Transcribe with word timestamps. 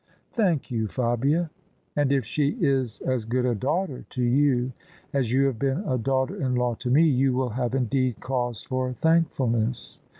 "Thank 0.31 0.71
you, 0.71 0.87
Fabia. 0.87 1.51
And 1.95 2.11
if 2.11 2.25
she 2.25 2.57
is 2.59 3.01
as 3.01 3.23
good 3.23 3.45
a 3.45 3.53
daughter 3.53 4.03
to 4.09 4.23
you 4.23 4.71
as 5.13 5.31
you 5.31 5.45
have 5.45 5.59
been 5.59 5.83
a 5.87 5.99
daughter 5.99 6.41
in 6.41 6.55
law 6.55 6.73
to 6.79 6.89
me, 6.89 7.03
you 7.03 7.33
will 7.33 7.49
have 7.49 7.75
indeed 7.75 8.19
cause 8.19 8.63
for 8.63 8.93
thankfulness. 8.93 10.01